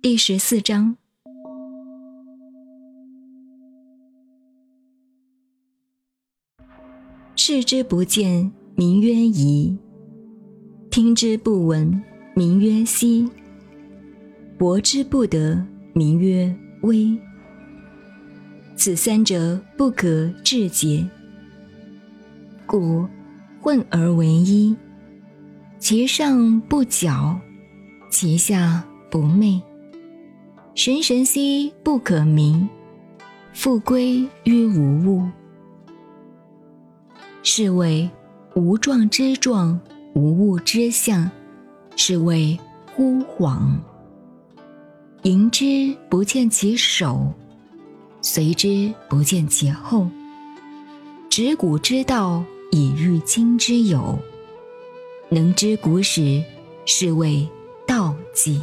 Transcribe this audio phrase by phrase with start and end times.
[0.00, 0.96] 第十四章：
[7.34, 9.76] 视之不见，名曰夷；
[10.88, 12.00] 听之不闻，
[12.36, 13.28] 名曰希；
[14.56, 17.18] 博之不得，名曰微。
[18.76, 21.08] 此三者，不可致诘。
[22.66, 23.04] 故
[23.60, 24.76] 混而为一，
[25.80, 27.36] 其上不矫，
[28.12, 29.60] 其下不昧。
[30.78, 32.68] 神神兮不可名，
[33.52, 35.28] 复归于无物。
[37.42, 38.08] 是谓
[38.54, 39.80] 无状之状，
[40.14, 41.28] 无物之象，
[41.96, 42.56] 是谓
[42.96, 43.58] 惚恍。
[45.24, 47.32] 迎之不见其首，
[48.20, 50.06] 随之不见其后。
[51.28, 52.44] 执古之道。
[52.70, 54.16] 以御今之有，
[55.30, 56.44] 能知古始，
[56.84, 57.48] 是谓
[57.86, 58.60] 道纪。